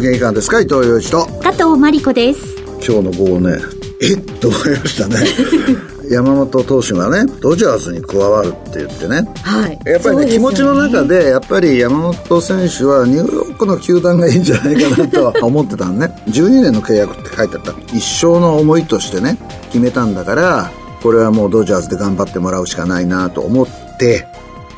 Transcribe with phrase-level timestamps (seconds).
[0.00, 0.60] 元気感ですか？
[0.60, 1.26] 伊藤洋一と。
[1.42, 2.56] 加藤真理子です。
[2.86, 3.58] 今日の午後ね
[4.02, 4.20] えっ？
[4.40, 5.16] と思いましたね。
[6.10, 16.12] 山本投手がねドジャースに加わるって言ってね、はい、やっぱりね、ね、気持ちの中でやっぱり山本選手はニューヨークの球団がいいんじゃないかなと 思ってたのね。
[16.26, 17.72] 12年の契約って書いてあった。
[17.96, 19.38] 一生の思いとしてね
[19.70, 24.26] 決めたんだからこれはもうドジャースで頑張ってもらうしかないなと思って。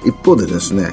[0.05, 0.91] 一方でですね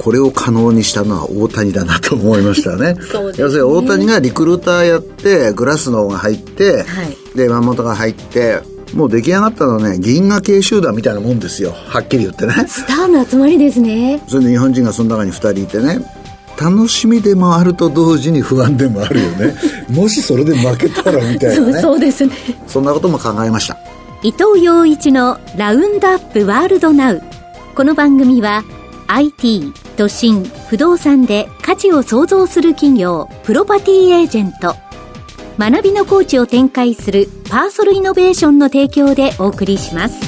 [0.00, 2.96] これを可能にしたのは大谷だなと思いましたね。
[3.12, 7.02] そう要するに大谷がリクルーターやって、グラスノーが入って、は
[7.34, 8.60] い、で、山本が入って、
[8.94, 11.74] もう出来上がったのはね、銀河系集団みたいなもんですよ。
[11.86, 12.54] はっきり言ってね。
[12.66, 14.22] スターの集まりですね。
[14.26, 16.00] それで日本人がその中に2人いてね、
[16.58, 19.54] 楽しみでもあると同時に不安でもあるよね。
[19.90, 21.80] もしそれで負けたらみたいなね。
[21.82, 22.32] そうですね。
[22.66, 23.76] そんなことも考えました。
[24.22, 27.22] 伊藤洋一のラウンドアップワールドナウ。
[27.74, 28.64] この番組は
[29.12, 34.76] IT 都心不動産で価値を創造する企業プロパティエージェント。
[35.58, 40.20] 学びのコーチを展開するパーソルイノベーションの提供でお送りします。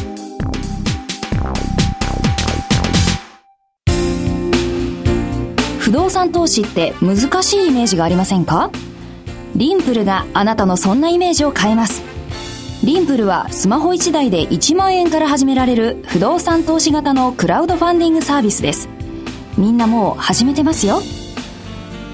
[5.78, 8.72] 不動産投資って難しいイメージがありませんか？
[9.55, 12.03] リンプルがあなたのそんなイメージを変えます。
[12.84, 18.88] リンプルはスマホ1台で1万円から始められる不動産投資型のクラウドファンディングサービスです。
[19.56, 21.00] みんなもう始めてますよ。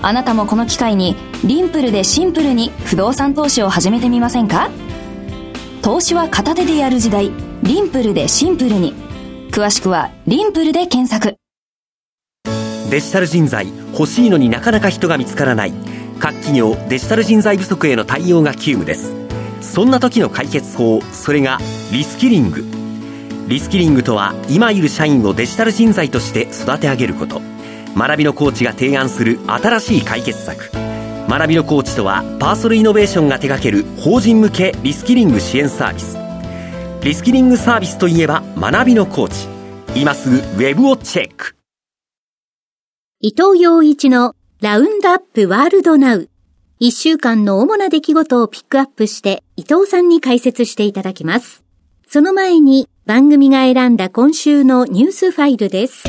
[0.03, 4.71] あなたもこの機会にリンプルでシンプルに不動産投資を始めてみませんか？
[5.81, 7.31] 投資は片手でやる時代、
[7.63, 8.93] リンプルでシンプルに。
[9.51, 11.39] 詳しくはリンプルで検索。
[12.91, 15.73] デジタル人材欲しいのになかなか人が見つからない。
[16.19, 19.28] 各企業デジタル人材不足への対応が急務です。
[19.61, 21.59] そんな時の解決法それが
[21.93, 22.65] リスキリング。
[23.49, 27.41] リスキリングとは今いる社員をデジタル人材として育て上げること。
[27.97, 30.71] 学びのコーチが提案する新しい解決策。
[31.29, 36.17] 学びのコーチとはパーソルイノベーションが手掛ける法人向けリスキリング支援サービス。
[37.05, 39.49] リスキリングサービスといえば学びのコーチ。
[39.99, 41.57] 今すぐウェブをチェック。
[43.21, 46.31] 伊藤洋一のラウンドアップワールドナウ。
[46.81, 51.65] 一週間の主な出来事をピックアップして伊藤さんに解説していただきます。
[52.07, 56.05] その前に番組が選んだ今週のニュースファイルです。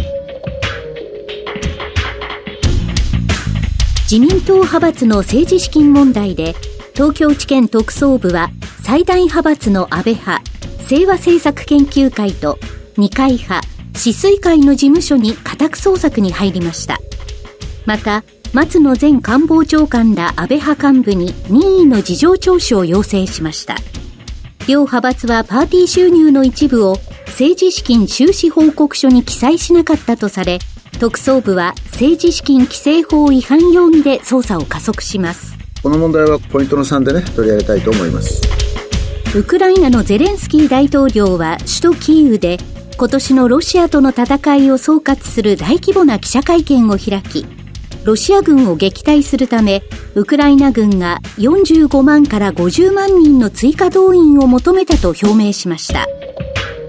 [4.03, 6.53] 自民党派閥の政治資金問題で
[6.93, 8.51] 東京地検特捜部は
[8.83, 10.43] 最大派閥の安倍派
[10.87, 12.59] 清和政策研究会と
[12.97, 13.61] 二階派
[13.93, 16.99] 止水会の事務所に家宅捜索に入りました
[17.85, 23.75] また松野前官房長官ら安倍派幹部に任意の事情聴取を要請しました。
[24.67, 30.57] 両派閥はパーティー収入の一部を政治資金収支報告書に記載しなかったとされ、
[30.99, 35.55] 特捜部は政治資金規正法違反容疑で捜査を加速します。
[35.83, 38.41] この問題はポイントの3でね、取り上げたいと思います。
[39.35, 42.57] ウクライナのゼレンスキー大統領は首都キーウで
[42.97, 47.45] 今年のロシアとの戦いを総括する大規模な記者会見を開き、
[48.09, 49.83] ロシア軍を撃退するため、
[50.15, 56.07] ウクライナ軍が45万から50万人の追加動員を求めたと表明しました。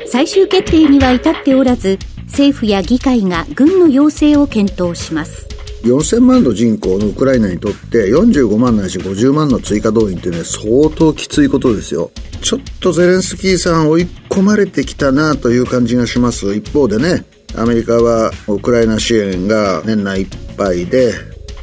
[0.06, 5.46] 最終決定には至っておらず、政府や議会が軍の要請を検討します。
[5.82, 12.10] 4000万の人口のウクライナにとって45万ないし50万の追加動員っていうのは相当きついことですよ。
[12.40, 16.54] ちょっとゼレンスキーさん追い込まれてきたなという感じがします。
[16.54, 17.26] 一方でね、
[17.56, 20.28] アメリカはウクライナ支援が年内いっ
[20.60, 21.14] ぱいで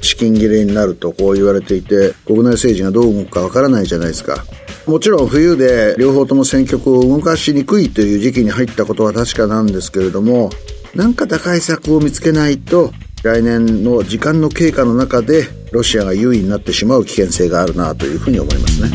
[0.01, 4.43] 資金切れになるとこう言われていて国内政治がどう動くかわからないじゃないですか
[4.87, 10.49] もちろん冬で両方とも戦局を動かしにくいという時期に入ったことは確かなんですけれども
[10.95, 12.91] 何か打開策を見つけないと
[13.23, 18.89] 来年の時間の経過の中でロシアが優位になってしまう危険性があるなというふうに思いますね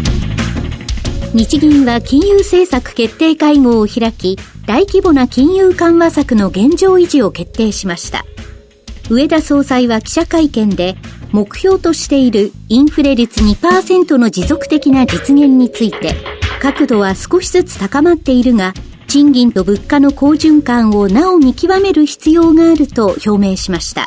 [1.35, 8.25] 日銀は金融政策決定会合を開き大規模な金融緩和策の現状維持を決定しました。
[9.13, 10.97] 上田総裁は記者会見で、
[11.33, 16.15] 目標としているインフレ率2%の持続的な実現について、
[16.63, 18.73] 角度は少しずつ高まっているが、
[19.09, 24.07] 賃金と物価の好循環をなお見極める必要があると表明しました。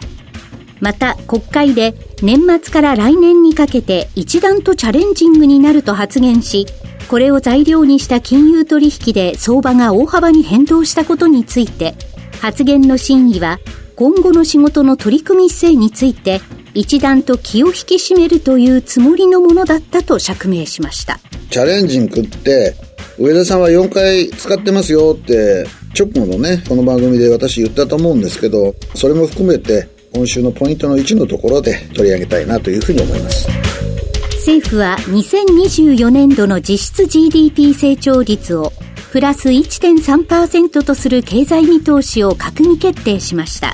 [0.79, 1.93] また、国会で
[2.23, 6.65] 年末から来年にかけて一段とチャレンジングになると発言し、
[7.09, 11.93] これを材料にした金融取引で相場が大幅に変動したことについて、
[12.41, 13.59] 発言の真意は
[13.95, 16.41] 今後の仕事の取り組み姿勢について
[16.73, 21.19] 一段と気を引き締めるというつもりのものだったと釈明しました。
[21.49, 22.75] チャレンジングって
[23.17, 25.65] 上田さんは4回使ってますよって
[25.97, 33.47] 直後のね、この番組で私言ったと思うんですけど、それも含めて今週のポイントの1のところで取り上げたいなというふうに思います。
[34.45, 38.73] 政府は2024年度の実質 GDP 成長率を
[39.15, 43.73] プラス1.3%とする経済見通しを閣議決定しました。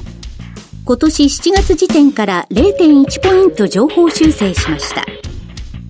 [0.85, 5.03] 今年7月時点から0.1ポイント情報修正しました。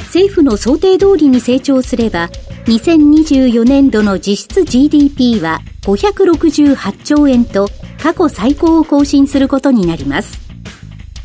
[0.03, 2.29] 政府の想定通りに成長すれば、
[2.67, 7.67] 2024年度の実質 GDP は568兆円と
[8.01, 10.39] 過去最高を更新することになります。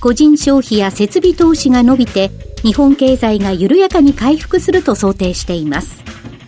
[0.01, 2.33] 個人消費や設備投資が伸びて、
[2.65, 6.06] 日本経済が緩やかに回復すると想定しています。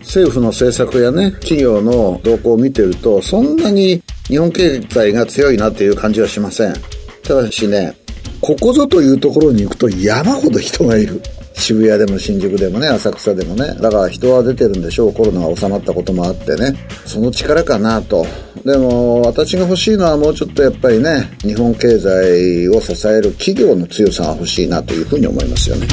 [0.08, 6.74] 政府の政策やね、企業の動向を見てると、そんなに日本経済が強いなっていう感じはしません。
[7.22, 7.94] ただしね、
[8.40, 11.20] ここぞというところに行くと山ほど人がいる。
[11.52, 13.66] 渋谷でも新宿でもね、浅草でもね。
[13.80, 15.12] だから人は出てるんでしょう。
[15.12, 16.74] コロナが収まったこともあってね。
[17.04, 18.24] その力かなと。
[18.64, 25.86] でも、私が欲しいのはもうちょっとやっぱりね、日本経済を支える企業の強さが欲しいなというふうに思いますよね。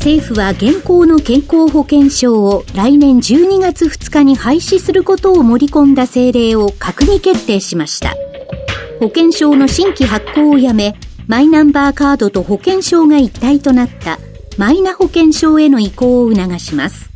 [0.00, 8.16] 政府は現行の健康保険証を来年12月2日に廃止することを盛り込んだ政令を閣議決定しました。
[8.98, 14.18] 保険証の新規発行をやめ、マイナンバーカードと保険証が一体となった
[14.56, 17.10] マイナ保険証への移行を促します。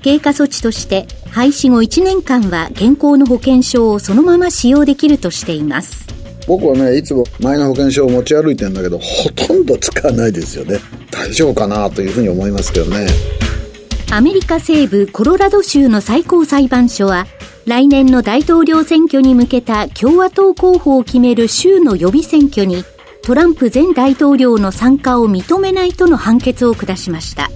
[0.00, 6.06] 経過措置として廃止後1年間は現行の保険証をそのまま使用できるとしています。
[6.46, 10.80] 僕はね、いつもマイナ保険証を持ち歩いてるんだけど、ほとんど使わないですよね。
[11.18, 13.06] 大丈夫かなというふうに思いますけどね。
[14.10, 17.26] アメリカ西部コロラド州の最高裁判所は、
[17.66, 22.82] 来年の大統領選挙に向けた共和党候補を決める州の予備選挙に
[23.22, 27.50] トランプ前大統領の参加を認めないとの判決を下しました。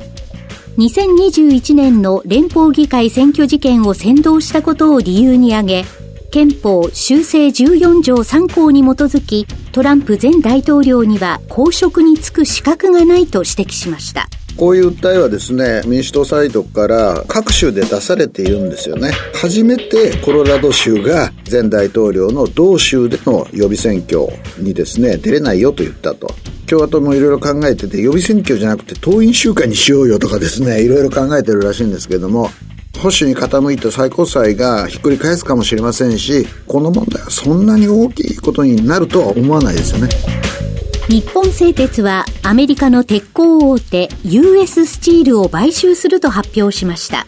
[0.76, 5.84] 2021年の連邦議会選挙事件を先導したことを理由に挙げ、
[6.32, 14.31] 憲法修正14条3項に基づき、トランプ前大統領には公職に就く資格がないと指摘しました。
[14.56, 19.11] こういう訴えはですね、民主党サイドから各州で出されているんですよね。
[19.34, 24.26] 初めてコロラド州が前大統領の同州での予備選挙
[24.56, 26.29] にですね、出れないよと言ったと。
[26.67, 32.50] 共和党もいろいろ考えてて、予備選挙じゃなくて党員集会にしようよとかですね、いろいろ考えてるらしいんですけども、
[33.02, 40.08] 保守に傾いた最高裁がひっくり返すかもしれませんし、この問題はそんなに大きいことになるとは思わないですよね。
[41.08, 47.26] 日本製鉄はアメリカの鉄鋼大手 US スチールを買収すると発表しました。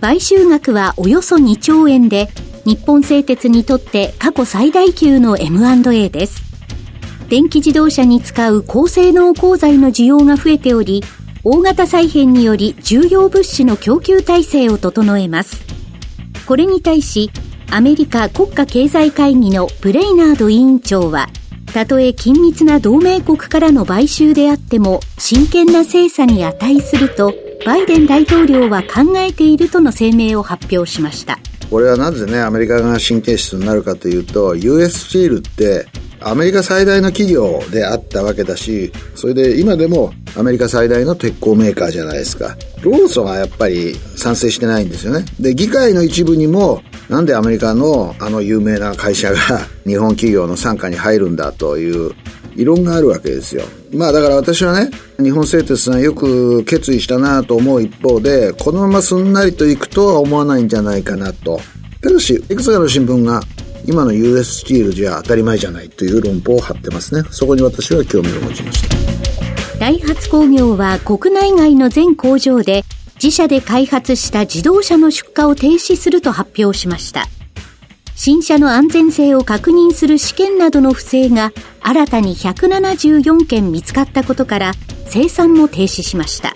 [0.00, 2.30] 買収額はおよそ2兆円で、
[2.64, 6.42] 日本製鉄にとって過去最大級の M&A です。
[7.28, 11.04] 電気自動車に使う高性能鋼材の需要が増えており、
[11.48, 15.64] 大型再編により重要物資の供給体制を整えます。
[16.44, 17.30] これに対し、
[17.70, 21.28] アメリカ国家経済会議のブレイナード委員長は、
[21.72, 27.32] たとえ緊密な同盟国からの買収であっても真剣な精査に値すると
[27.64, 31.38] バイデン大統領は考えているとの声明を発表しました
[31.68, 35.86] これはなぜねアメリカが神経質になるかというと US スチールって
[36.28, 42.56] アメリカ最大の企業であったわけだし、それで今でもアメリカ最大の鉄鋼メーカーじゃないですか。
[42.82, 45.24] ローソンはやっぱり賛成してないんですよね。
[45.38, 49.38] で、議会の一部にも、なんでアメリカのあの有名な会社が
[49.86, 52.10] 日本企業の傘下に入るんだという
[52.56, 53.62] 異論があるわけですよ。
[53.92, 54.90] まあだから私はね、
[55.22, 61.60] 日本製鉄さんよく決意したなと思う一方で、このまますんなりといくとは思わないんじゃないかなと。
[62.02, 63.40] ただし、いくつかの新聞が
[63.86, 67.22] 今の US スチールじゃ当たり前じゃないという論法を張ってますね。
[67.30, 68.96] そこに私は興味を持ちました。
[69.78, 72.82] ダイハツ工業は国内外の全工場で
[73.22, 77.26] 自社で開発した自動車の出荷を停止すると発表しました。
[78.14, 81.52] 新車の安全性を確認する試験などの不正が
[81.82, 84.72] 新たに174件見つかったことから
[85.06, 86.54] 生産も停止しました。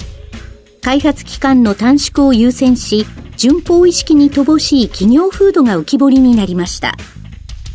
[0.81, 3.07] 開発期間の短縮を優先し、
[3.37, 6.95] 順法意識に乏しい企業風土が浮き彫りになりました。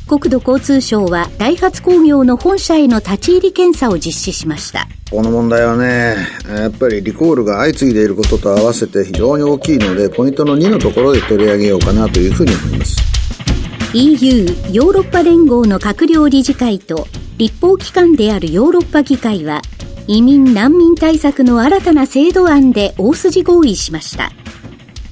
[0.08, 4.88] 国土交通省はダイハツ工業の本社への立ち入り検査を実施しました。
[5.10, 6.16] この問題はね
[6.48, 12.98] やっぱりリコールが相次いでいることと合わせて非常に大きいのでポイントの2のところで取り上げようかなというふうに思います。
[13.94, 17.08] EU ヨーロッパ連合の閣僚理事会と
[17.38, 19.62] 立法機関であるヨーロッパ議会は
[20.08, 24.32] 移民難民対策の新たな制度案で大筋合意しました。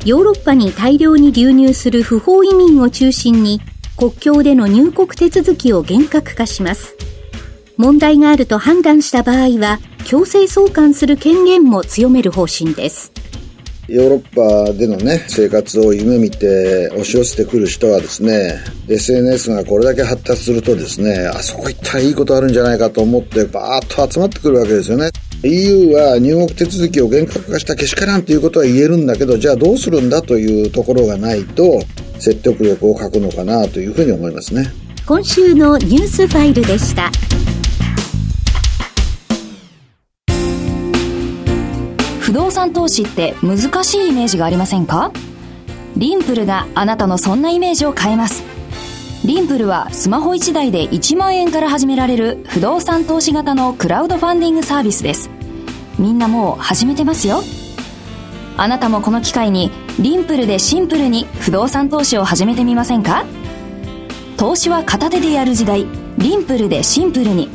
[0.06, 3.60] ヨーロッパに大量に流入する不法移民を中心に
[3.96, 6.96] 国境での入国手続きを厳格化します。
[7.78, 13.12] 問題があると判断した場合は、強制送還する権限も強める方針です。
[13.88, 25.10] ヨーロッパでのね、生活を夢見て押し寄せてくる人はですね、SNS がこれだけ発達するとですね、あそこ行ったらいいことあるんじゃないかと思ってバーッと集まってくるわけですよね。
[25.44, 31.84] EU は入国手続きを厳格化したけしからんということは言えるんだけど、じゃあどうするんだというところがないと、
[32.24, 34.72] 説得力を欠くのかなというふうに思いますね。
[35.06, 37.12] 今週のニュースファイルでした。
[42.22, 45.12] 不動産投資って難しいイメージがありませんか？
[45.98, 48.42] リンプルがあなたのそんなイメージを変えます。
[49.25, 55.30] リンプルはスマホ1台で1万円から始められる不動産投資型のクラウドファンディングサービスです。
[56.00, 57.44] みんなもう始めてますよ。
[58.56, 59.72] あなたもこの機会に
[60.03, 63.25] リンプルでシンプルに不動産投資を始めてみませんか？
[64.36, 65.86] 投資は片手でやる時代。
[66.17, 67.48] リンプルでシンプルに。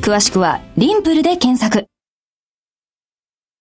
[0.00, 1.86] 詳しくはリンプルで検索。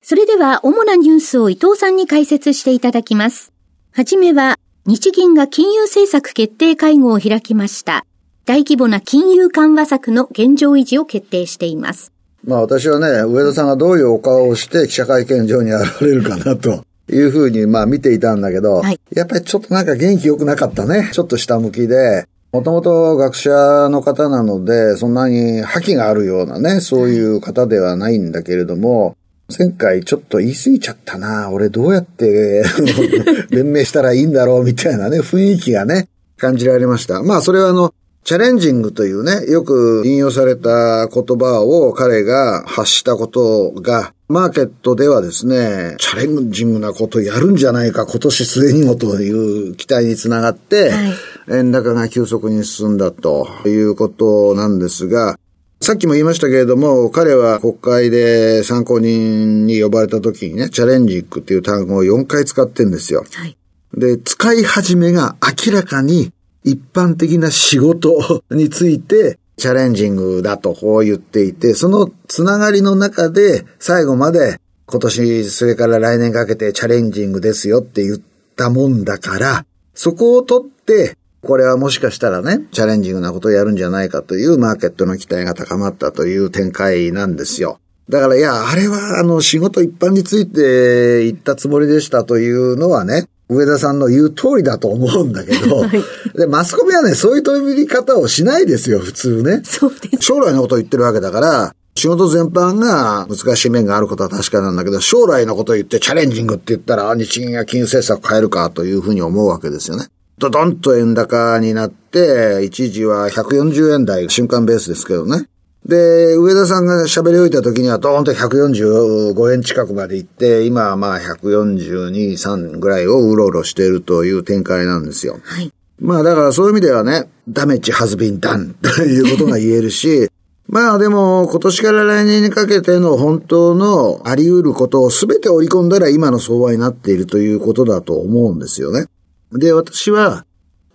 [0.04, 3.52] それでは、主なニュースを伊藤さんに解説していただきます。
[3.92, 8.06] はじめは、日銀が金融政策決定会合を開きました。
[8.46, 12.14] 大規模な金融緩和策の現状維持を決定しています。
[12.44, 16.86] まあ私はね、上田さんがどういうお顔をして記者会見場に現れるかなと。
[17.10, 21.10] いうふうに、まあ見ていたんだけど、はい、やっぱりちょっとなんか元気良くなかったね。
[21.14, 23.50] ちょっと下向きで、もともと学者
[23.90, 29.16] の方なので、そんなに覇気があるようなね、そういう方ではないんだけれども、
[29.58, 31.50] 前回ちょっと言い過ぎちゃったな。
[31.52, 32.64] 俺どうやって
[33.52, 37.22] 弁明したらいいんだろうみたいなね、雰囲気がね、感じられました。
[37.24, 37.94] まあそれはあの、
[38.28, 51.14] チャレンジングというね、よく引用された言葉を彼が発したことが、マーケットではですね、チャレンジングなことやるんじゃないか、今年末にもという期待につながって、はい、
[51.52, 55.40] 円高が急速に進んだということなんですが、
[55.80, 63.24] さっきも言いましたけれども、彼は国会で参考人に呼ばれた時にね、チャレンジックっていう単語を4回使ってんですよ。
[63.32, 63.56] はい、
[63.98, 66.34] で、使い始めが明らかに
[66.70, 78.22] 一般的な仕事についてチャレンジングだとこう言っていて、そのつながりの中で最後まで今年それから来年かけてチャレンジングですよって言っ
[78.56, 87.80] たもんだから、そこを取ってこれはもしかしたらね、チャレンジングなことをやるんじゃないかというマーケットの期待が高まったという展開なんですよ。
[88.10, 95.92] だからいや、あれはあの仕事一般について言ったつもりでしたというのはね、上田さんの言う通りだと思うんだけど、 はい、
[96.38, 99.62] で、マスコミはね、そういう取り方をしないですよ、普通ね。
[99.64, 100.26] そうです。
[100.26, 110.08] 将来のことを言ってるわけだから、仕事全般が難しい面があることは確かなんだけど、将来のことを言ってチャレンジングって言ったら、日銀が金融政策変えるかというふうに思うわけですよね。
[110.38, 115.48] ドドンと円高になって、一時は140円台、瞬間ベースですけどね。
[115.88, 125.40] で、上田さんが喋り終えた時にはドーンと145円近くまで行って、今はまあ142、3ぐらいをうろうろしているという展開なんですよ。
[125.44, 125.72] はい。
[126.00, 130.30] まあだからそういう意味ではね、ダメッジハズビンダンということが言えるし、
[130.68, 139.06] まあでも今年から来年にかけての本当のあり得ることを全て織り込んだら今の相場になっているということだと思うんですよね。
[139.54, 140.46] で、私は、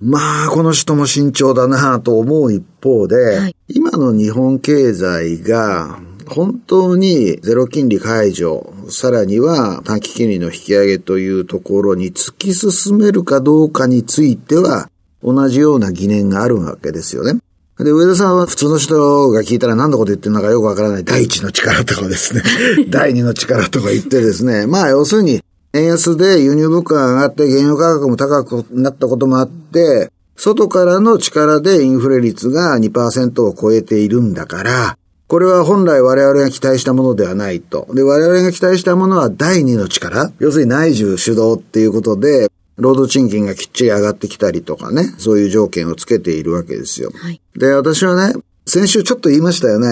[0.05, 14.91] まあ、この人も慎重だなと思う一方で、はい、今の日本経済が本当にゼロ金利解除、さらには短期金利の引き上げというところに突き進めるかどうかについては、
[15.23, 17.41] 同じような疑念があるわけですよね。
[17.79, 21.05] で、上田さんは普通の人が聞いたら何のこと言ってるのかよくわからない。
[21.05, 22.43] 第一の力とかですね、
[22.91, 25.43] 第二の力とか言ってですね、まあ要するに
[25.75, 34.99] 円安で輸入物価が上がって原油価格も高くなったこともあって、外からの力でインフレ率が2%を超えているんだから、
[35.29, 37.89] これは本来我々が期待したものではないと。
[37.95, 47.11] で、我々が期待したものは第二の力要するに内需主導っていうことで、労働賃金がきっちり上がってきたりとかね、そういう条件をつけているわけですよ。
[47.15, 48.35] はい、で、私はね、
[48.67, 49.89] 先週ちょっと言いましたよね。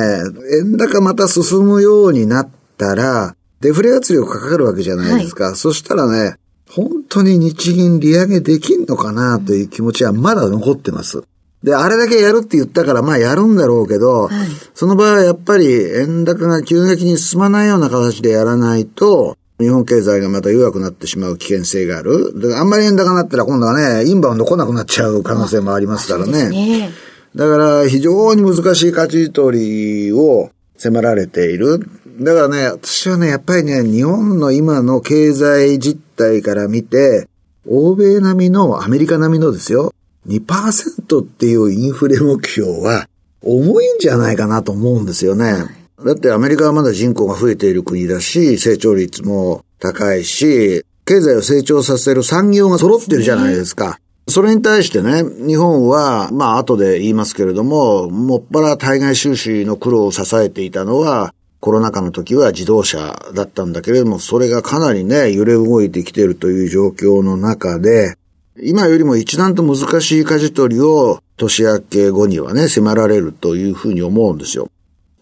[0.60, 5.46] 円高また進むようになったら、デフレ圧力かかるわけじゃないですか。
[5.46, 6.36] はい、そしたらね、
[6.70, 11.22] 本当に日銀利上げできんのかなという気持ちはまだ残ってます。
[11.62, 22.40] で、あれだけやるって言ったから、まあやるんだろうけど、はい、その場合はやっぱり円高が急激に進まないような形でやらないと、日本経済がまた弱くなってしまう危険性がある。
[22.40, 26.48] であんまり円高になったら今度はね、インバウンド来なくなっちゃう可能性もありますからね。
[26.48, 26.90] ね
[27.36, 31.86] だから非常に難しい舵取りを迫られている。
[32.20, 37.26] だからね、私はね、やっぱりね、日本の今の経済実態から見て、
[37.66, 39.94] 欧米並みの、アメリカ並みのですよ、
[40.26, 43.08] 2%っていうインフレ目標は、
[43.42, 45.64] 重いんじゃないかなと思うんですよね。
[46.04, 53.98] だってアメリカはまだ人口が増えている国だし、成長率も高いし、経済を成長させる産業が揃ってるじゃないですか。
[54.28, 68.16] それに対してね、日本は、まあ後で言いますけれども、もっぱら対外収支の苦労を支えていたのは、コロナ禍の時は自動車だったんだけれども、それがかなりね、揺れ動いてきているという状況の中で、
[68.62, 74.70] 今よりも一段と難しい舵取りを年明け後にはね、迫られるというふうに思うんですよ。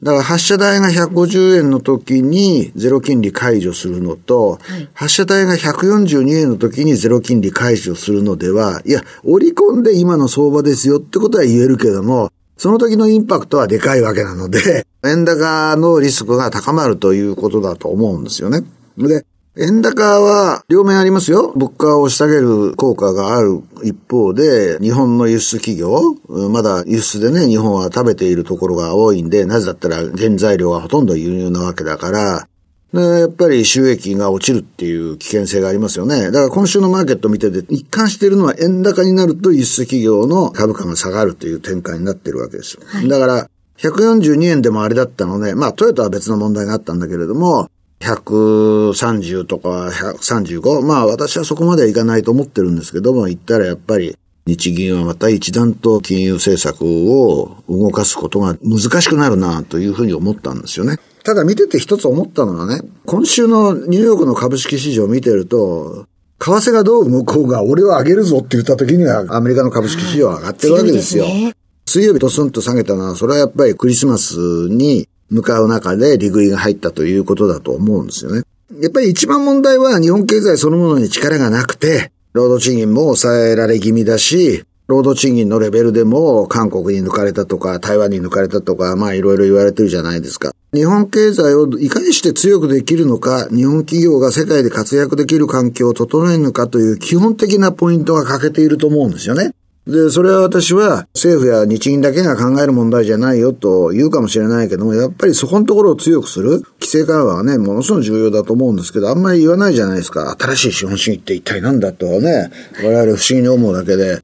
[0.01, 18.65] だから発射台が150円の時にゼロ金利解除するのと、はい、発射台が142円の時にゼロ金利解除するのでは、いや、織り込んで今の相場ですよってことは言えるけども、その時のインパクトはでかいわけなので、 円高のリスクが高まるということだと思うんですよね。
[18.99, 19.25] で、
[19.57, 21.53] 円高は両面ありますよ。
[21.57, 26.17] 物価を押し下げる効果がある一方で、日本の輸出企業、
[26.51, 32.49] まだ輸出でね、日本は食べているところが多いんで、なぜだったら原材料がほとんど輸入なわけだから、
[32.93, 36.31] で、やっぱり収益が落ちるっていう危険性がありますよね。
[36.31, 42.83] だから今週のマーケット見てて、一貫しているのは円高になると輸出企業の株価が下がるという展開になってるわけですよ。
[42.87, 47.69] はい、だから、142円でもあれだったので、まあトヨタは別の問題があったんだけれども、
[48.01, 50.83] 130とか135。
[50.83, 54.17] まあ私はそこまではいかないと思ってるんですけども、言ったらやっぱり
[54.47, 60.99] 日銀はまた一段と金融政策を動かすことが難しくなるなというふうに思ったんですよね。
[61.29, 66.07] ただ見てて一つ思ったのはね、今週のニューヨークの株式市場を見てると、
[66.39, 71.27] 為替がどう向こうが俺を上げるぞって言った時にはアメリカの株式市場は上がってるわけですよ。
[71.27, 71.55] ね、
[71.85, 74.39] 水曜日とスンと下げたのは、それはやっぱりクリスマス
[74.71, 78.45] に向かう中で利食いが入ったということだと思うんですよね。
[78.81, 90.53] やっぱり一番問題は日本経済そのものに力がなくて、労働賃金も抑えられ気味だし、労働賃金のレベルでも韓国に抜かれたとか台湾に抜かれたとか、まあいろいろ言われてるじゃないですか。
[90.75, 99.53] 日本経済をいかにして強くできるのか、日本企業が世界で活躍できる環境を整えるのかという基本的なポイントが欠けていると思うんですよね。
[99.87, 110.37] で、それは私は政府や日銀だけが考える問題じゃないよと言うかもしれないけども、やっぱりそこのところを強くする規制緩和はね、ものすごく重要だと思うんですけど、あんまり言わないじゃないですか。
[110.39, 112.51] 新しい資本主義って一体何だとね、
[112.85, 114.21] 我々不思議に思うだけで。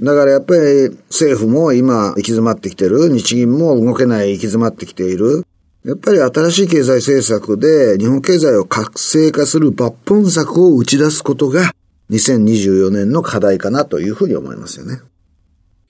[0.00, 5.44] だからやっぱり政府も今行き詰まってきてる、日銀も動けない行き詰まってきている。
[5.84, 11.72] やっぱり新しい経済政策で日本経済を活性化する抜本策を打ち出すことが
[12.10, 15.00] 2024年の課題かなというふうに思いますよね。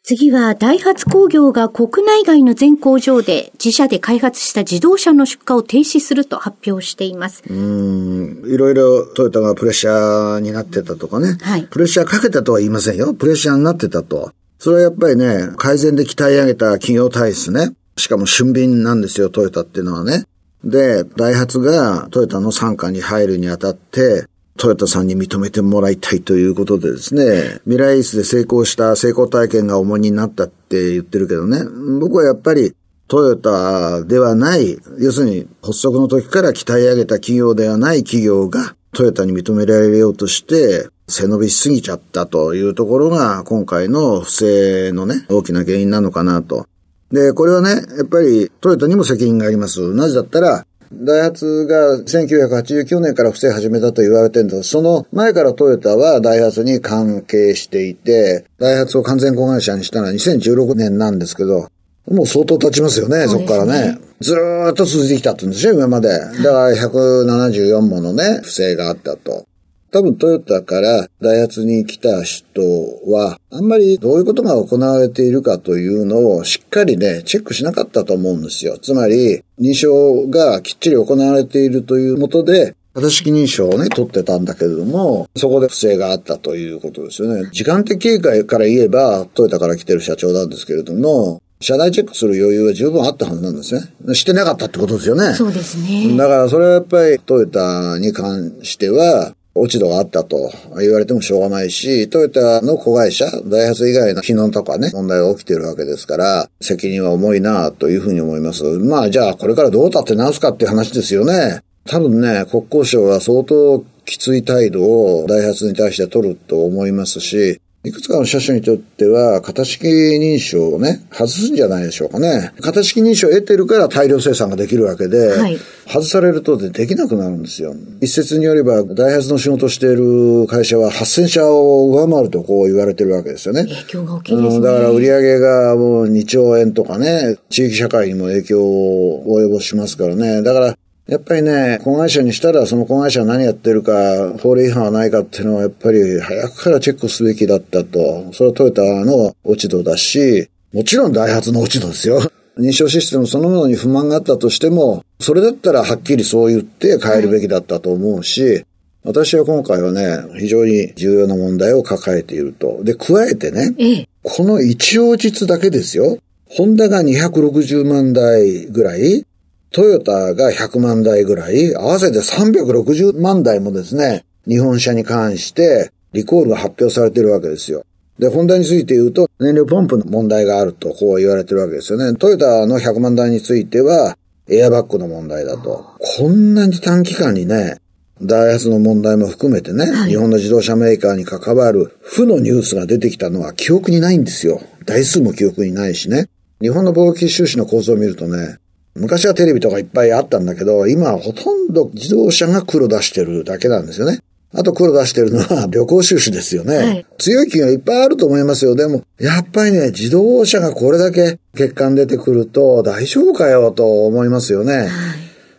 [0.05, 7.45] 次は、ダイハツ工業が国内外の全工場で自社で開発した自動車の出荷を停止すると発表しています。
[7.49, 11.39] うん、いろいろトヨタがプレッシャーになってたとかね。
[11.41, 11.69] はい。
[11.71, 13.15] プレッシャーかけたとは言いませんよ。
[13.15, 14.33] プレッシャーになってたと。
[14.59, 17.73] それはやっぱりね、改善で鍛え上げた企業体質ね。
[18.03, 20.25] しかも俊敏なんですよ、トヨタっていうのはね。
[20.65, 24.27] で、ダイハツがトヨタの傘下に入るにあたって、
[24.59, 31.61] トヨタさんに認めてもらいたいということでですね、未来イスで成功した成功体験が重荷になったって言ってるけどね、
[32.01, 32.75] 僕はやっぱり
[33.09, 46.67] トヨタではない、要するに発足の時から鍛え上げた企業ではない企業がトヨタに認められようとして背伸びしすぎちゃったというところが今回の不正のね、大きな原因なのかなと。
[47.13, 49.93] で、これはね、やっぱりトヨタにも責任があります。
[49.95, 61.69] なぜだったら、ダイハツが1989年から不正始めたと言われてるんだその前からトヨタはダイハツに関係していて、ダイハツを完全子会社にしたのは2016年なんですけど、
[62.11, 63.99] もう相当経ちますよね、そこからね。
[64.21, 66.09] ずーっと続いてきたって言うんですよ、今まで。
[66.09, 69.47] だから174ものね、不正があったと。
[69.93, 72.63] 多分トヨタからダイハツに来た人
[73.11, 78.79] は、あんまりどういうことが行われているかというのをしっかりね、チェックしなかったと思うんですよ。
[78.79, 87.51] つまり、認証がきっちり行われているというもとで、型式認証をね、取ってたんだけれども、そこで不正があったということですよね。
[87.53, 94.15] 時間的経過から言えば、トヨタから来てる社長なんですけれども、社内チェックする余裕は十分あったはずなんですね。
[94.15, 95.33] してなかったってことですよね。
[95.35, 96.17] そうですね。
[96.17, 108.65] だからそれはやっぱりトヨタに関しては、落ち度があったと言われてもしょうがないし、トヨタの子会社、ダイハツ以外の機能とかね、問題が起きてるわけですから、責任は重いなというふうに思います。
[108.65, 111.61] まあじゃあこれからどう立って直すかっていう話ですよね。
[111.87, 122.53] 多分ね、国交省は相当きつい態度をダイハツに対して取ると思いますし、いくつかの車種にとっては、型式認証をね、外すんじゃないでしょうかね。
[122.61, 127.75] 型式認証を得てるから大量生産ができるわけで、はい、外されるとでできなくなるんですよ。
[128.01, 133.65] 一説によれば、ダイハツの仕事している会社は8000社を上回るとこう言われてるわけですよね。
[133.65, 134.65] 影響が大きいですね。
[134.65, 140.43] だから売上がもう2兆円とかね、地域社会にも影響を及ぼしますからね。
[140.43, 143.93] だから、やっぱりね、子会社にしたらその子会社は何やってるか、
[144.39, 148.33] 法令違反はないかっていうのはやっぱり早くからチェックすべきだったと。
[148.33, 152.21] それはトヨタの落ち度だし、もちろんダイハツの落ち度ですよ。
[152.59, 158.65] 認証システムそのものに不満があったとしても、それだったらはっきりそう言って変えるべきだったと思うし、
[159.05, 162.85] 私は今回はね、非常に重要な問題を抱えていると。
[162.85, 164.09] で、加えてね、ええ。
[164.23, 166.19] この一応実だけですよ。
[166.49, 169.27] ホンダが260万台ぐらい、
[169.73, 177.85] トヨタが100万台ぐらい、合わせて360万台もですね、日本車に関してリコールが発表されているわけですよ。
[178.19, 182.17] で、ホンダについて言うと、燃料ポンプの問題があると、こう言われてるわけですよね。
[182.17, 184.17] トヨタの100万台については、
[184.49, 185.87] エアバッグの問題だと。
[185.99, 187.79] こんなに短期間にね、
[188.21, 194.61] ダイハツの問題も含めてね、はい日本の自動車メーカーに関わる負のニュースが出てきたのは記憶にないんですよ。
[194.85, 196.29] 台数も記憶にないしね。
[196.61, 198.59] 日本の貿易収支の構造を見るとね、
[198.95, 204.19] 昔はテレビとかいっぱいあったんだけど、今はほとんど自動車が黒出してるだけなんですよね。
[204.55, 206.77] あと黒出してるのは 旅行収支ですよね。
[206.77, 208.75] はい強い企業いっぱいあると思いますよ。
[208.75, 214.89] でも、やっぱりね、自動車がこれだけ欠陥出てくると大丈夫かよと思いますよね。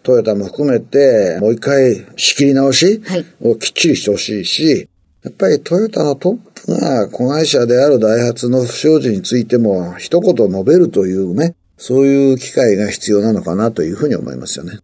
[0.03, 4.89] トヨタも含めて、もう一回仕切り直しはいをきっちりしてほしいし、
[5.23, 14.79] やっぱりトヨタのトップが子会社であるダイハツの不祥事についても一言述べるというね、そういう機会が必要なのかなというふうに思いますよね。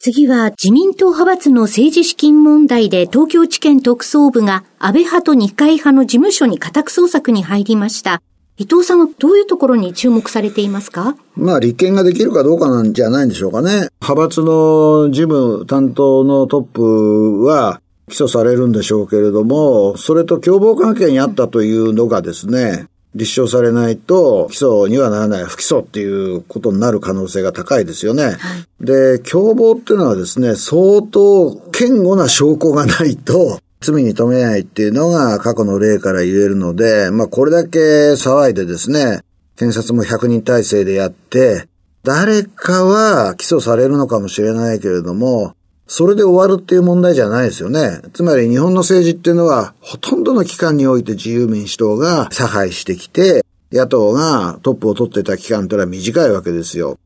[0.00, 8.22] 次は自民党派閥の政治資金問題で東京地検特捜部が安倍派と二階派の事務所に家宅捜索に入りました。
[8.58, 11.16] 伊藤さんはどういうところに注目されていますか？
[11.36, 13.88] まあ、立件ができるかどうかなんじゃないんでしょうかね。
[14.00, 28.36] 派閥の事務担当のトップは起訴されるんでしょうけれども、それと共謀関係にあったというのがですね、立証されないと起訴にはならない不起訴っていうことになる可能性が高いですよね。
[28.80, 37.78] で、共謀っていうのはですね、相当堅固な証拠がないと罪に問めないっていうのが過去の例から言えるので、まあこれだけ
[38.12, 39.20] 騒いでですね、
[39.56, 41.66] 検察も100人体制でやって、
[42.04, 45.54] 誰かは起訴されるのかもしれないけれども、
[45.88, 48.02] それで終わるっていう問題じゃないですよね。
[48.12, 56.98] つまり日本の政治っていうのは、ほとんどの期間において自由民主党が差配してきて、野党がトップを取ってた期間というのは短いわけですよ。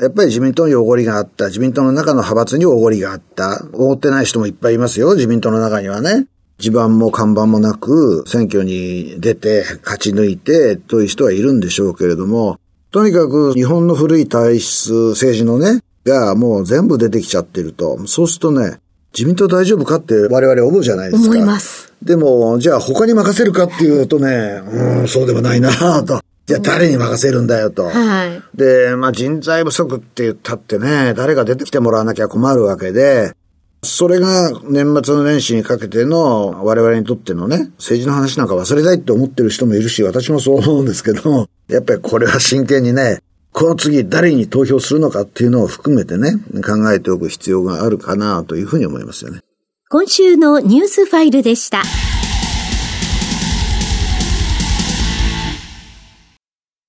[0.00, 1.46] やっぱり自民党におごりがあった。
[1.46, 3.66] 自民党の中の派閥におごりがあった。
[3.72, 5.14] おごってない人もいっぱいいますよ。
[5.16, 6.26] 自民党の中にはね。
[6.58, 12.58] 地盤も看板もなく、選挙に出て勝ち抜いてという人はいるんでしょうけれども、
[12.90, 18.06] とにかく日本の古い体質、政治のね、がもう全部出てきちゃってると。
[18.06, 18.80] そうするとね、
[19.14, 21.30] 自民党大丈夫かって我々思うじゃないですか。
[21.30, 21.92] 思います。
[22.02, 25.70] でも、じゃあ他に任せるかっていうとね、うん、そうでもないな
[26.04, 26.20] と。
[26.46, 27.84] じゃあ誰に任せるんだよと。
[27.84, 28.42] はい。
[28.56, 33.32] で、まあ人材不足って言ったってね、誰が出てきてもらわなきゃ困るわけで、
[33.82, 43.20] それが年末の年始にかけての我々にとってのね、政治の話なんか忘れたいって思ってる人もいるし、私もそう思うんですけど、やっぱりこれは真剣にね、
[43.58, 49.40] この次誰に投票するのかっていうのを含めてね、考えておく必要があるかなというふうに思いますよね。
[49.88, 51.82] 今週のニュースファイルでした。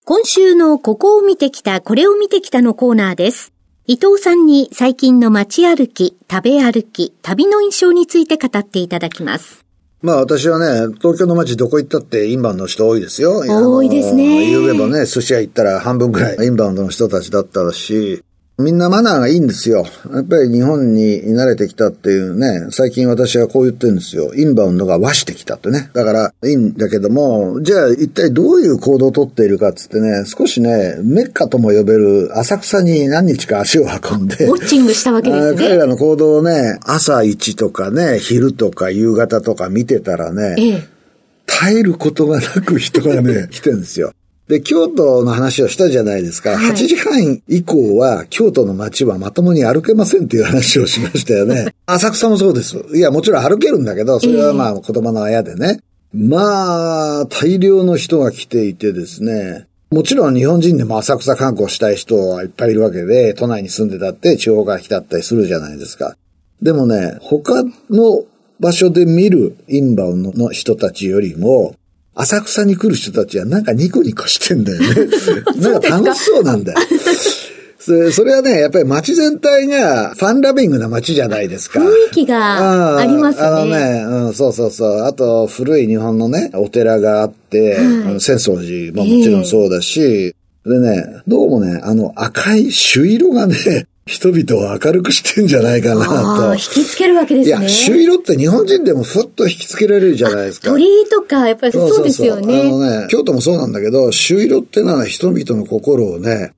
[0.06, 3.52] 今週のここを見てきた、これを見てきたのコーナーです。
[3.88, 9.66] 伊藤さんに最近の街歩き、食べ歩き、旅の印象について語っていただきます。
[10.02, 13.40] まあ私はね、東京の街どこ行ったってインバウンドの人多いですよ。
[13.40, 18.24] 多いですね言えばね、寿司屋行ったら半分くらいインバウンドの人たちだったし、
[18.60, 19.86] みんなマナーがいいんですよ。
[20.14, 24.34] やっぱり日本に慣れてきたっていうね、最近私はこう言ってるんですよ。
[24.36, 25.90] インバウンドが和してきたってね。
[25.94, 35.58] だからいいんだけども、じゃあ一体どういう行動をとっているかっつってね、少しね、メッカとも呼べる浅草に何日か足を運んで、ウォッチングしたわけですね。
[35.58, 41.00] 彼らの行動をね、朝一とかね、昼とか夕方とか見てたらね、ええ。
[41.48, 44.12] 絶えることがなく人がね、 来てるんですよ。
[44.50, 46.58] で、京都の話をしたじゃないですか。
[46.58, 51.76] はい8時半以降は京都の街はまともに歩けませんっていう話をしましたよね。
[51.86, 52.78] 浅草もそうです。
[52.96, 55.80] いや、もちろん歩けるんだけど、それはまあ言葉のあやでね。
[56.12, 59.68] まあ、大量の人が来ていてですね。
[59.92, 66.16] もちろん日本人でも浅草観光したい人はいっぱいいるわけで、都内に住んでたって地方から来たったりするじゃないですか。
[66.62, 68.24] でもね、他の
[68.60, 71.76] 場所で見るインバウンドの人たちよりも、
[72.22, 74.88] 浅草に来る人たちはなんかニコニコしてんだよね。
[75.62, 76.80] なんか楽しそうなんだよ。
[77.80, 81.80] それそれはね、やっぱり街全体がファンラビングな街じゃないですか。
[81.80, 83.48] 雰囲気がありますね。
[83.48, 85.02] あのね、うん、そうそうそう。
[85.04, 96.54] あと、古い日本のね、お寺があって、あの浅草寺ももちろんそうだし、でね、どうもね、あの赤い朱色がね、人々を明るくしてんじゃないかなと。
[96.56, 97.60] 引きつけるわけですね。
[97.60, 100.72] いや、朱色って日本人でもふっと引きつけられるじゃないですか。
[100.72, 102.62] 鳥居とか、やっぱりそうですよね。
[102.62, 106.54] あのね、京都もそうなんだけど、朱色ってのは人々の心をね、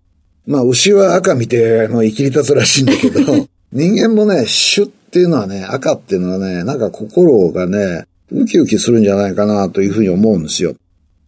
[0.47, 3.19] まあ、牛は赤見て、もう生きり立つらしいんだけど、
[3.73, 10.75] 人間もね、朱っていうのはね、赤っていうのはね、なんか心がね、ウキウキするんじゃないかなというふうに思うんですよ。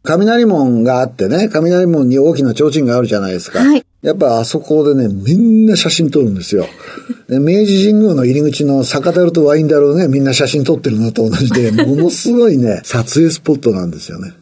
[0.04, 3.60] 雷門があってね、雷門に大きな提灯があるじゃないですか。
[3.60, 3.86] はい。
[4.04, 6.68] やっぱあそこでね、みんな写真撮るんですよ。
[7.30, 14.34] で明治神宮の入り口の酒樽とワイン樽をね、みんな写真撮ってるのと同じで、ものすごいね、撮影スポットなんですよね。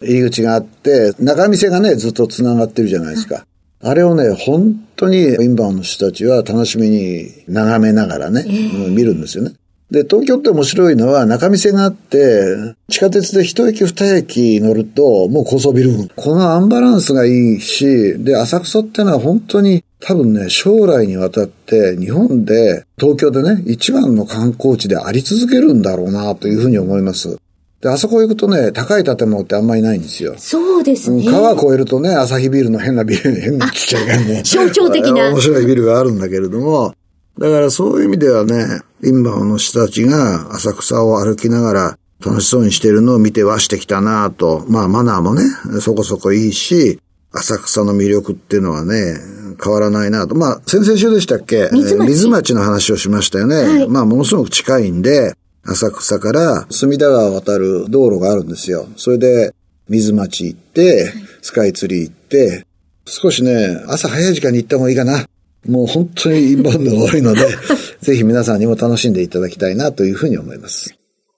[0.00, 3.44] 入り口があって、中店がね、ずっと繋がってるじゃないですか。
[3.80, 9.52] あれをね、本当にインバウンドの人たちは楽しみに眺めながらね、えー、見るんですよね。
[9.90, 16.10] で、東京って面白いのは中見世があって、地下鉄で一駅二駅乗るともう高層ビル群。
[16.14, 27.38] このアンバランスがいいし、で、浅草ってのは本当に多分ね、将来にわたって日本で、東京でね、一番の観光地であり続けるんだろうなというふうに思います。
[27.80, 30.34] で、あそこ行くとね、高い建物ってあんまりないんですよ。
[30.36, 31.24] そうですね。
[31.24, 34.42] 川越えるとね、朝日ビルの変なビル、変なちっちゃい感じね。
[34.42, 35.30] 象徴的な。
[35.32, 36.92] 面白いビルがあるんだけれども、
[37.38, 44.64] だからそういう意味ではね、インバウンドの人たちが浅草を歩きながら楽しそうにしてるのを見てはしてきたなと。
[44.68, 45.42] まあマナーもね、
[45.80, 49.16] そこそこいいし、浅草の魅力っていうのはね、
[49.62, 50.34] 変わらないなと。
[50.34, 51.68] まあ、先々週でしたっけ？
[51.72, 53.56] 水町水町の話をしましたよね。
[53.56, 58.88] はい、まあ、ものすごく近いんで、浅草から隅田川を渡る道路があるんですよ。
[58.96, 59.54] それで、
[59.88, 62.66] 水町行って、スカイツリー行って、
[63.04, 65.26] 少しね、朝早い時間に行った方がいいかな。
[65.66, 67.46] もう本当にインバウンドが多いので、
[68.00, 70.94] ぜひ皆さんにも楽しんでいただきたいなというふうに思います。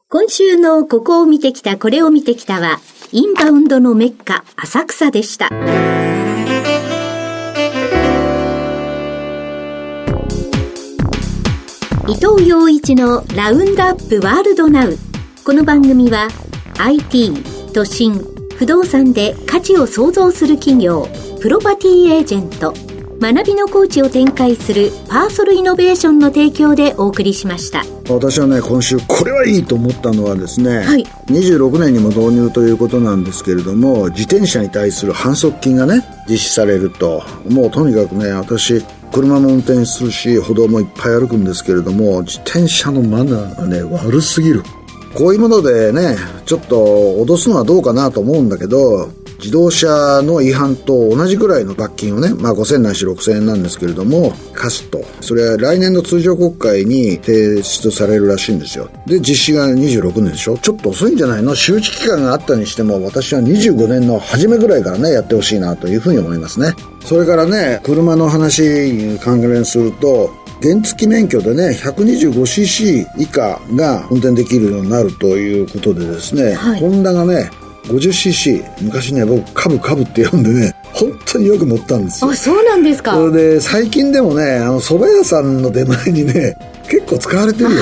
[0.09, 2.81] 今週のここを見てきた、これを見てきたは、
[3.13, 5.49] インバウンドのメッカ、浅草でした。
[12.09, 14.97] 伊藤洋一のラウンドアップワールドナウ。
[15.45, 16.29] この番組は
[16.79, 17.33] IT、
[17.73, 18.21] 都心、
[18.57, 21.09] 不動産で価値を創造する企業、
[21.41, 22.75] プロパティエージェント、
[23.21, 27.85] 学びのコーチを展開するパーソルイノベーションの提供でお送りしました。
[28.09, 44.63] 私はね今週これはいいと思ったのはですね、はい、26年にも導入ということなんですけれども自転車に対する反則金がね実施されるともうとにかくね私車も運転するし歩道もいっぱい歩くんですけれども自転車のマナーがね悪すぎる。
[45.15, 55.03] こういうものでねちょっと脅すのはどうかなと思うんだけど自動車の違反と同じぐらいの罰金をね、まあ5000ないし6000円なんですけれども、課すと。
[55.21, 58.89] それは来年の通常国会に提出されるらしいんですよ。
[59.07, 61.55] で、実施が26年でしょちょっと遅いんじゃないの？
[61.55, 66.75] 周知期間があったにしても、私は25年の初めぐらいからね、やってほしいなというふうに思いますね。
[67.05, 70.31] それからね、車の話に関連すると、
[70.63, 77.51] 原付免許でね 125cc 以下が運転できるようになるということでですね、はい、ホンダがね
[77.85, 82.31] 50cc 昔ね僕カブカブって呼んでね本当によく乗ったんですよ。
[82.31, 83.15] あそうなんですか。
[83.15, 86.57] それで最近でもねあの蕎麦屋さんの出前にね
[86.89, 87.77] 結構使われてるよね。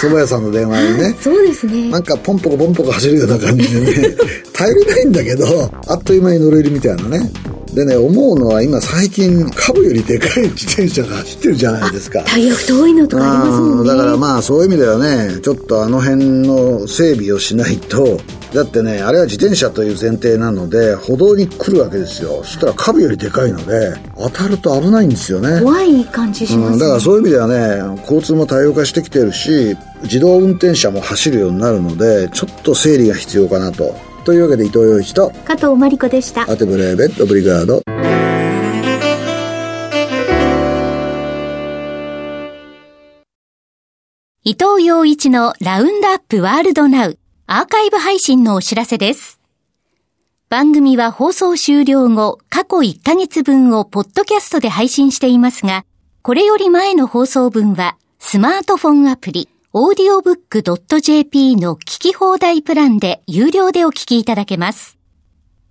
[0.00, 1.14] 蕎麦屋さんの電話にね。
[1.20, 1.90] そうですね。
[1.90, 4.16] なんかポンポコポンポコ走るような感じでね。
[4.52, 7.30] 頼りないんだけどあっという間に乗れるみたいなね
[7.74, 12.22] でね、思うのは今最近、株よりでかい自転車が走ってるじゃないですか。
[12.26, 13.88] タイヤ太いのとかありますもんね。
[13.88, 18.20] だからまあそういう意味ではね、ちょっとあの辺の整備をしないと、
[18.52, 22.42] だってね、あれは自転車という前提なので、歩道に来るわけですよ。
[22.44, 25.62] そしたら株よりでかいので、当たると危ないんですよね。
[25.62, 34.11] 怖い感じします、ね、うん、だからそういう意味ではね、交通も多様化してきてるし、自動運転車も走るようになるので、ちょっと整理が必要かなと。
[34.24, 36.42] というわけで伊藤洋一と加藤真理子でした。
[36.50, 37.82] アテブレーベットブリガード。
[44.44, 49.40] 伊藤洋一のラウンドアップワールドナウアーカイブ配信のお知らせです。
[50.48, 55.84] 番組は放送終了後、過去1ヶ月分をポッドキャストで配信していますが、
[56.22, 64.98] これより前の放送分はスマートフォンアプリ、audiobook.jp の聞き放題プランで有料でお聞きいただけます。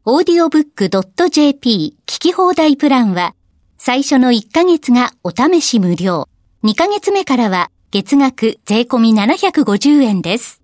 [0.08, 3.36] audiobook.jp 聞き放題プランは、
[3.78, 6.28] 最初の1ヶ月がお試し無料。
[6.64, 10.64] 2ヶ月目からは月額税込み750円です。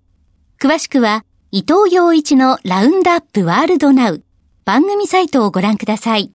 [0.60, 4.24] 詳しくは、伊藤洋一のラウンドアップワールドナウ
[4.64, 6.26] 番組サイトをご覧ください。